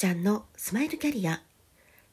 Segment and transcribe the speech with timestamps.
[0.00, 1.42] ちゃんのスマイルキャリア。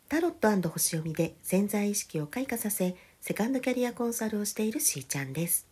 [0.10, 5.66] タロット星読みで潜在意識を開花させセカンドキャリアコンサルをしているしーちゃんです。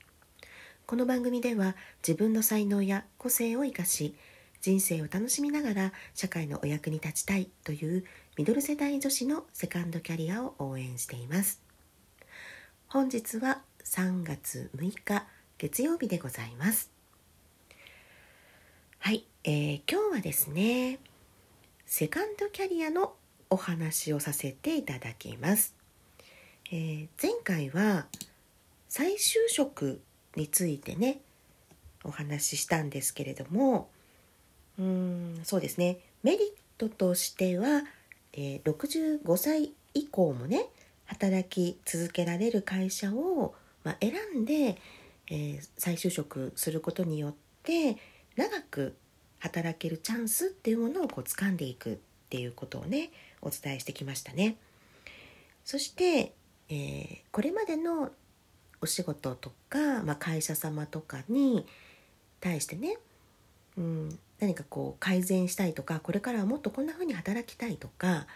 [0.86, 1.76] この番組では
[2.08, 4.16] 自分の才能や個性を生かし
[4.62, 8.06] 人生を楽しみながら社会のお役に立ちたいという
[8.38, 11.62] ミドル世代女子のセカンドキャリアを応援しています。
[12.88, 15.26] 本日は3月6日
[15.58, 16.90] 月曜日でございます。
[19.00, 21.00] はい、えー、今日はですね
[21.86, 23.14] セカンドキャリアの
[23.50, 25.76] お話をさせていただきます、
[26.72, 28.08] えー、前回は
[28.90, 30.02] 再就職
[30.36, 31.22] についてね
[32.04, 33.90] お話ししたんですけれども
[34.78, 36.00] うんそうですね。
[36.24, 36.40] メリッ
[36.78, 37.84] トとしては、
[38.34, 40.68] えー、65歳以降もね
[41.06, 44.78] 働き続けられる会社を、まあ、選んで、
[45.30, 47.98] えー、再就職することによって
[48.36, 48.96] 長く
[49.46, 51.98] 働けるチャンスっていうものをこう掴んでいくっ
[52.30, 54.58] ていうことをねお伝えしてきましたね。
[55.64, 56.34] そして、
[56.70, 58.12] えー、これまでの
[58.82, 61.66] お仕事とか、まあ、会社様とかに
[62.40, 62.98] 対してね、
[63.78, 68.28] うん、何かこう改善したいとかこれからはもっとこんな風に働きたいとか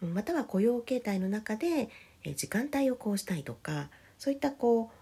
[0.00, 1.90] または雇用形態の中で
[2.36, 4.96] 時間帯をこうしたいとかそういったこう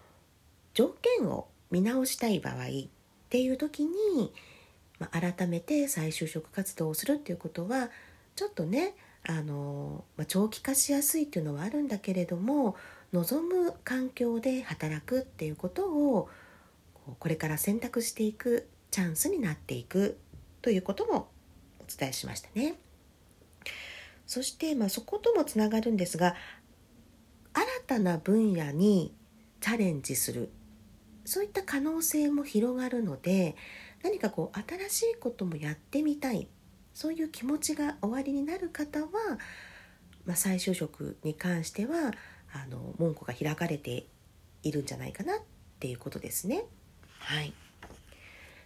[0.75, 2.69] 条件を見直したい場合っ
[3.28, 4.33] ていう時に
[4.98, 7.91] まあ、改めて再就職活動をするっていうことは
[8.34, 8.94] ちょっとね
[9.27, 12.77] あの、まあ、長期化しやすいっていうのはあるんだけれども
[13.12, 16.28] 望む環境で働くっていうことを
[17.19, 20.19] これから選択していくチャンスになっていく
[20.62, 21.28] ということも
[21.80, 22.74] お伝えしましたね。
[24.26, 26.34] そして、まあ、そこともつながるんですが
[27.54, 29.14] 新たな分野に
[29.60, 30.50] チャレンジする
[31.24, 33.56] そういった可能性も広がるので
[34.03, 36.48] 何かこう新しいこともやってみたい
[36.94, 39.09] そういう気持ちがおありになる方は、
[40.25, 42.12] まあ、再就職に関しては
[42.53, 44.06] あの門戸が開かれて
[44.62, 45.38] いるんじゃないかなっ
[45.78, 46.64] ていうことですね。
[47.20, 47.53] はい、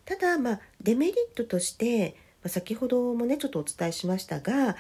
[0.04, 4.76] ただ、まあ、デメリットとして、まあ、先ほどもねちょっとお伝えしましたが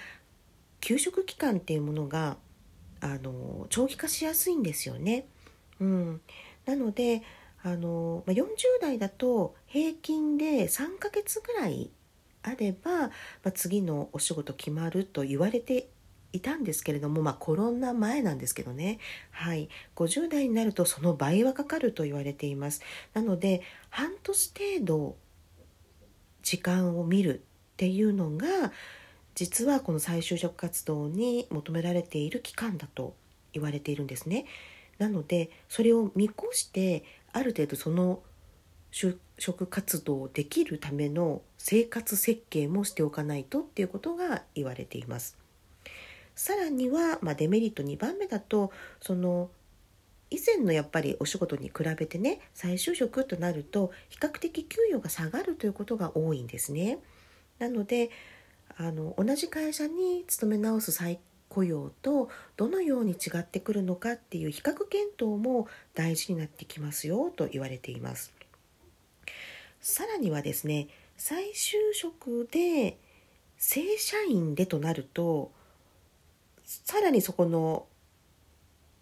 [0.80, 2.36] 休職期間っていうものが
[3.00, 5.26] あの長期化しやすいんですよね。
[5.80, 6.20] うん、
[6.64, 7.22] なので
[7.62, 8.46] あの、ま、40
[8.80, 11.90] 代だと平均で3ヶ月ぐらい
[12.42, 13.10] あれば、ま
[13.46, 15.88] あ、次のお仕事決まると言われて
[16.32, 18.98] いたんですけれども、まあ、コロナ前なんですけどね、
[19.30, 22.82] はい、50代になるとその倍はかかると言われています。
[23.14, 25.16] なので半年程度
[26.42, 28.72] 時間を見るっていうのが
[29.34, 33.14] 実はこの再就職活動に求められている期間だと
[33.52, 34.46] 言われているんですね。
[34.98, 38.22] なのでそれを見越してある程度その
[38.92, 45.38] 就職活動できるための生活設計もしておかないとっていうことが言われています。
[46.34, 49.50] さらには、まあ、デメリット2番目だとその
[50.30, 56.98] 以前のやっぱりお仕事に比べてね再就職となると比較的給与が下がるということが多いんですね。
[57.58, 58.10] なので
[58.76, 61.20] あの同じ会社に勤め直す再
[61.52, 68.32] 雇用とどのように違ってくるのかっていう比較検討も大事になってきますよと言われています。
[69.82, 72.96] さらにはですね再就職で
[73.58, 75.52] 正社員でとなると
[76.64, 77.84] さらにそこの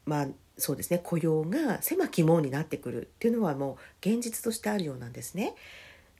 [0.04, 0.26] まあ
[0.58, 5.54] そうですね雇用が狭き門になってくるっていうのはもう現実としてあるようなんですね。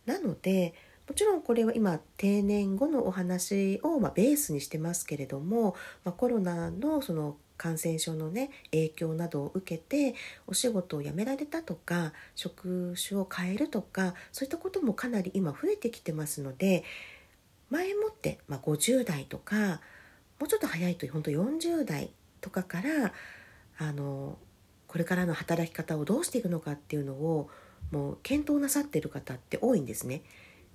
[0.07, 0.75] なので
[1.11, 10.15] もちろんこれは今定年後のお話をまベースにしてますけれども、まあ、コロナのその感染症のね影響などを受けて
[10.47, 16.85] お仕事を辞められたとか職種を変えるとかそういったこともかなり今増えてきてますので
[17.71, 19.81] 前もって、まあ、50代とか
[20.39, 23.13] もうちょっと早いと本当40代とかから
[23.79, 24.39] あの
[24.87, 27.51] これからの働き方をどうしていくのかっていうのを
[27.91, 30.23] もう検討なさってる方って多いんですね。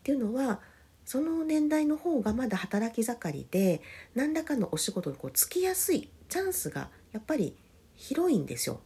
[0.05, 0.59] っていうのは
[1.03, 3.81] その年代の方がまだ働き盛りで
[4.13, 7.55] 何らかのお仕事にこうつきやすいチャンスがやっぱり
[7.95, 8.81] 広いんですよ。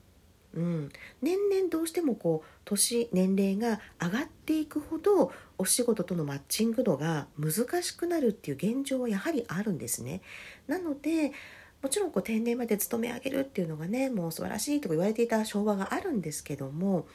[0.54, 0.89] うん、
[1.21, 10.21] 年々どうしてもこう年年齢が上がっていくほどお仕事とのマッチング度が難しくなるっていう現状はやはりあるんですね。
[10.68, 11.33] なので
[11.81, 17.07] もちろんこう定年まで勤め上げるっていうのがねもう素晴らしいとか言われていた昭和があるんですけども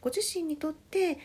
[0.00, 1.18] ご自身にとって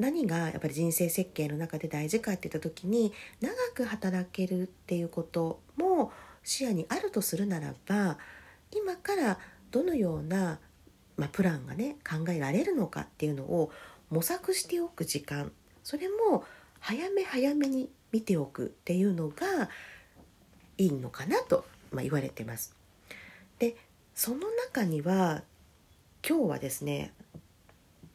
[0.00, 6.12] 何がやっぱり人生設計の中で大事かっていった時に長く働けるっていうことも
[6.42, 8.18] 視野にあるとするならば
[8.72, 9.38] 今から
[9.70, 10.58] どのような、
[11.16, 13.70] まあ、プランがね考えられるのかっていうのを
[14.10, 15.52] 模索しておく時間
[15.84, 16.44] それも
[16.80, 19.68] 早め早めに見ておくっていうのが
[20.78, 22.74] いいのかなと、まあ、言われてます。
[23.58, 23.76] で
[24.14, 25.42] その中には
[26.26, 27.12] 今日はですね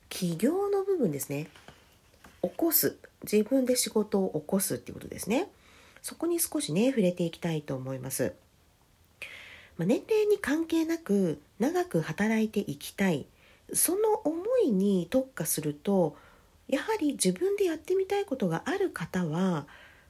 [0.09, 1.47] 起業の部分ですね
[2.49, 2.97] 起こす。
[3.23, 5.49] 自分で仕事を起こすっていうことですね。
[6.01, 8.35] そこに少しね触れていきたいと思います、
[9.75, 13.25] まあ、年齢に関係なく長く働いていきたい。
[13.73, 16.15] その思いに特化すると
[16.67, 19.65] やはり自分でやってみたいことがある方は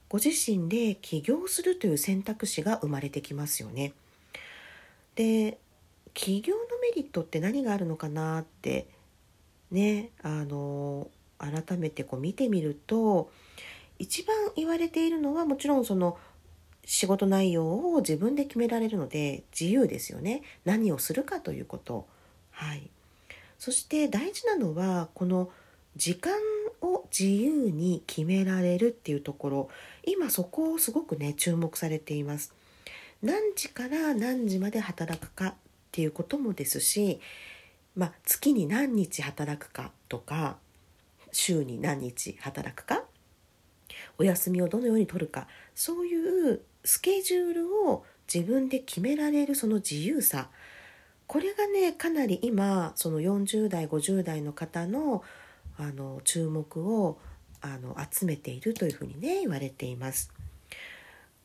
[0.10, 3.94] ご自身で起業するという選択肢が生まれてきますよね。
[5.16, 5.58] で
[6.14, 8.88] 起業のメリットって何があるのかなって
[9.72, 13.32] ねあの改めてこう見てみると
[14.00, 16.18] 一番言われているのはもちろんその
[16.86, 20.44] 仕事内容を自分で決められるので自由ですよね。
[20.66, 22.08] 何をするかということ。
[22.52, 22.90] はい。
[23.58, 25.50] そして大事なのはこの
[25.96, 26.34] 時間
[26.82, 29.70] を自由に決められるっていうところ。
[30.06, 32.54] 今そこをすごくね注目されています。
[33.24, 35.54] 何時から何時まで働くかっ
[35.92, 37.20] ていうこともですし、
[37.96, 40.58] まあ、月に何日働くかとか
[41.36, 43.04] 週に何日働くか？
[44.18, 45.48] お休みをどのように取るか？
[45.74, 50.50] そういうスケジュールを自分で決められるその自由さ。
[51.28, 55.24] これがねかなり今その40代50代の方の
[55.78, 57.18] あの注目を
[57.62, 60.32] あの集めているというふうにね言われています。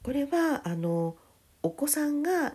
[0.02, 1.16] これはあの
[1.62, 2.54] お子さんが、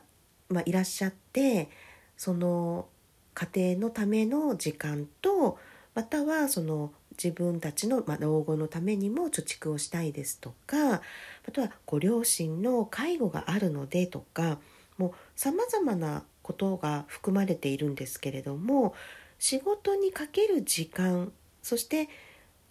[0.50, 1.70] まあ、いらっしゃって
[2.16, 2.88] その
[3.34, 5.58] 家庭のための時間と
[5.94, 6.92] またはその
[7.22, 14.60] 自分たちの、老後のためにも貯蓄をしたいですとかあとはご両親の介護があるのでとか
[14.98, 18.94] もうさまざまなことが含まれているんですけれども
[19.40, 21.32] 仕事にかける時間
[21.62, 22.08] そして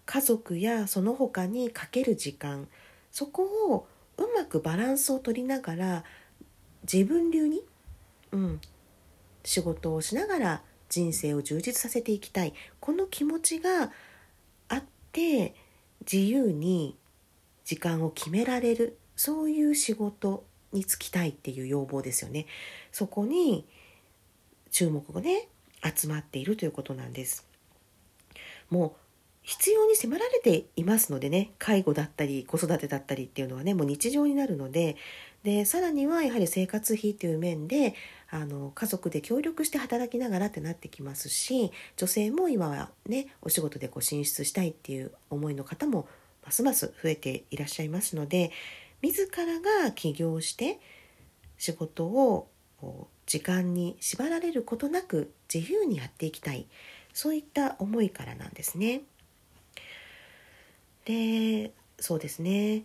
[0.06, 2.68] 家族やその他にかける時間
[3.10, 3.86] そこを
[4.16, 6.04] うまくバランスを取りながら
[6.90, 7.62] 自分流に、
[8.32, 8.60] うん、
[9.42, 12.54] 仕事をしながら人生を充実させていきたい。
[12.78, 13.90] この気持ちが
[15.14, 15.54] て
[16.00, 16.98] 自由に
[17.64, 22.46] 時間を決められるそういう仕事に就きたいっていう要望ですよね。
[22.92, 23.64] そこに
[24.70, 25.48] 注目がね
[25.82, 27.46] 集まっているということなんです。
[28.70, 28.92] もう
[29.42, 34.96] 必要に迫られていますのでね介護だったり子育てだったりっていうのはねもう日常になるので
[35.44, 37.94] でさらにはやはり生活費という面で
[38.30, 46.08] あの家族で協力して働きながらってなってきますし女性も今はねお仕事でこう進出したいっていう思いの方も
[46.44, 48.50] ますます増えていらっしゃいますので
[49.02, 50.80] 自らが起業して
[51.58, 52.48] 仕事を
[53.26, 56.66] 時間に縛られることなく自由にやっていきたい
[57.12, 59.02] そういった思いからなんですね。
[61.04, 62.84] でそうですね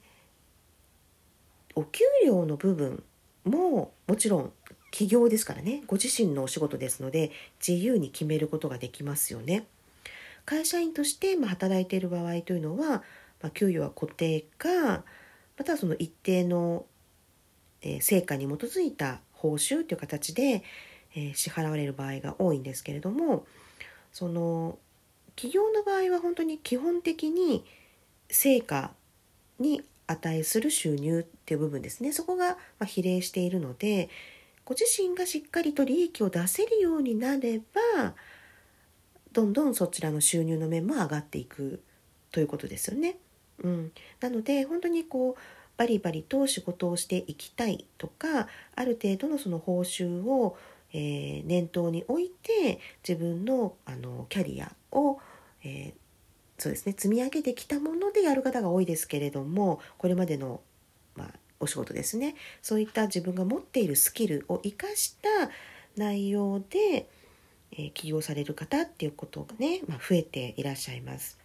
[1.76, 3.04] お給料の部分
[3.46, 4.54] ももちろん
[4.92, 7.32] 起業ですからねご自身のお仕事ですので
[7.66, 9.66] 自由に決めることができますよね。
[10.46, 13.04] 会社員としてま働いている場合というのは、
[13.42, 15.04] まあ、給与は固定か
[15.58, 16.86] またはその一定の、
[17.82, 20.64] え、成果に基づいた報酬という形で、
[21.16, 23.46] え、支払われる場合が多いんですけれども
[24.12, 24.80] その
[25.36, 27.64] 企業の場合は本当に基本的に
[28.30, 28.92] 成果
[29.60, 34.10] に値する収入っていう部分ですねそこが比例しているので
[34.66, 38.14] ご自身がしっかりと利益を出せるようになれば
[39.34, 41.82] どんどんそちらの収入の面も上がっていく
[42.32, 43.18] ということですよね。
[43.64, 45.42] うん、なので本当にこう
[45.76, 50.56] バリバリと仕事をしていきたいとかある程度のその報酬を、
[50.94, 55.20] えー、念頭に置いて自分のあのキャリアを、
[55.64, 60.62] えー、そうですね積み上げてきたものでやる方が多いですけれどもこれまでの、
[61.60, 65.30] お仕事ですねそういった自分が持っているスキルを生かした
[65.96, 67.10] 内容で、
[67.72, 71.38] えー、起業される方っていうことがね、まあ、増えていらっしゃいます。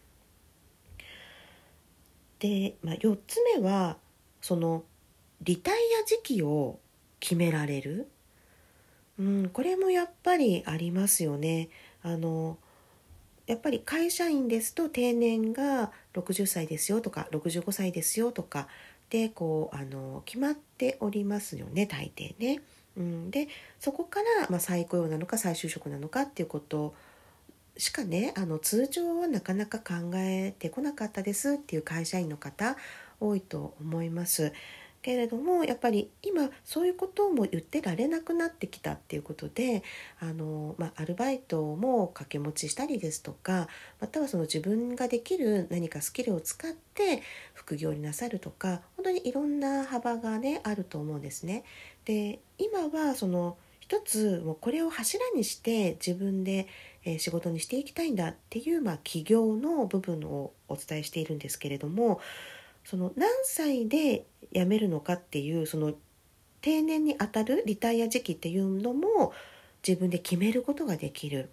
[2.39, 3.97] で、まあ、4つ目は
[4.41, 4.85] その
[5.43, 6.79] リタイア時期を
[7.21, 8.09] 決められる、
[9.19, 11.69] うん、これもやっぱりありますよね。
[12.03, 12.59] あの
[13.47, 18.69] やっぱり会社員ですと定年が60歳ですよとか65歳ですよとか
[19.15, 22.61] でこうあの決まっておりますよね大抵ね。
[22.97, 23.47] うん、で
[23.79, 26.97] そこから、まあ、再雇用なのか再就職なのかっていうこと
[27.77, 32.77] しかねあの通常はなかなか考えてこなかったですっていう会社員の方
[33.21, 34.53] 多いと思います。
[35.05, 39.83] けれどもやっぱり今そういうことも言ってられなくなってきたっていうことで
[40.19, 43.69] あの、まあ、アルバイトも掛け持ちしたりですとか
[44.01, 51.65] またはその自分ができる何かスキルを使って副業になさるとか本当にいろんな幅がねあると思うんですね。
[52.07, 56.67] で今はその一つもうこれを柱にして自分で
[57.19, 62.23] 仕事にしていきたいんだっていう、まあ、起業の部分をお伝えしているんですけれども
[62.85, 65.95] その何歳で辞めるのかっていうその
[66.61, 69.33] 定年にあたるリタイア時期っていうのも
[69.87, 71.51] 自分で決めることができる。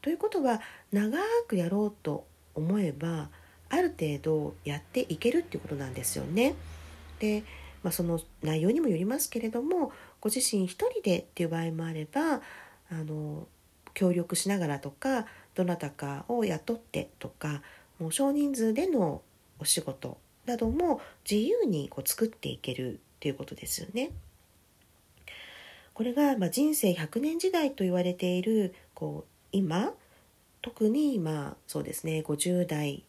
[0.00, 0.60] ということは
[0.92, 3.28] 長くやろうと思えば
[3.68, 6.54] ある程度やっていけるっていうことなんですよね。
[7.18, 7.42] で、
[7.82, 12.40] まあ、その内容にもよりますけれどもご自身一人でっていう場合もあれば
[12.90, 13.46] あの
[13.94, 17.62] 協力しながらとかどなたかを雇ってとか
[17.98, 19.22] もう少人数での
[19.58, 24.10] お仕事なども自由にこう作っていけるっていうことですよね。
[25.94, 29.92] これがま人生100年時代と言われているこう今
[30.60, 33.02] 特に今そうですね50代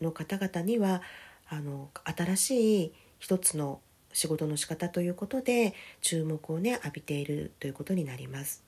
[0.00, 1.02] の方々には
[1.48, 3.80] あの新しい一つの
[4.12, 8.64] 仕事の仕方ということで注目をね浴びているということになります。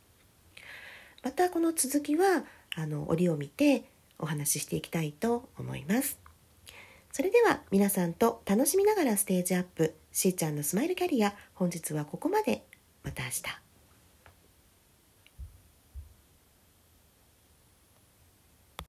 [1.23, 2.45] またこの続きは
[2.76, 3.85] あの折を見て
[4.19, 6.24] お話ししていきたいと思います。
[7.16, 12.64] それでは皆さんと楽しみながらステージアップしーちゃんのスマイルキャリア本日はここまで。
[13.04, 13.63] また明日。